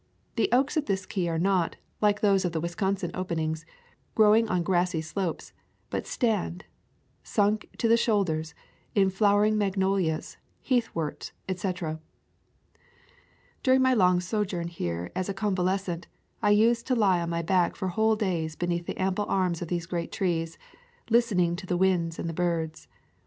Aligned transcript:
The 0.35 0.49
oaks 0.51 0.77
of 0.77 0.87
this 0.87 1.05
key 1.05 1.29
are 1.29 1.37
not, 1.37 1.75
like 2.01 2.21
those 2.21 2.43
of 2.43 2.53
the 2.53 2.59
Wisconsin 2.59 3.11
openings, 3.13 3.67
growing 4.15 4.49
on 4.49 4.63
grassy 4.63 4.99
slopes, 4.99 5.53
but 5.91 6.07
stand, 6.07 6.65
sunk 7.21 7.69
to 7.77 7.87
the 7.87 7.97
shoul 7.97 8.23
ders, 8.23 8.55
in 8.95 9.11
flowering 9.11 9.59
magnolias, 9.59 10.37
heathworts, 10.65 11.33
etc. 11.47 11.99
During 13.61 13.83
my 13.83 13.93
long 13.93 14.19
sojourn 14.19 14.69
here 14.69 15.11
as 15.15 15.29
a 15.29 15.35
convales 15.35 15.81
cent 15.81 16.07
I 16.41 16.49
used 16.49 16.87
to 16.87 16.95
lie 16.95 17.21
on 17.21 17.29
my 17.29 17.43
back 17.43 17.75
for 17.75 17.89
whole 17.89 18.15
days 18.15 18.55
beneath 18.55 18.87
the 18.87 18.97
ample 18.97 19.25
arms 19.27 19.61
of 19.61 19.67
these 19.67 19.85
great 19.85 20.11
trees, 20.11 20.57
listening 21.11 21.55
to 21.57 21.67
the 21.67 21.77
winds 21.77 22.17
and 22.17 22.27
the 22.27 22.33
birds. 22.33 22.87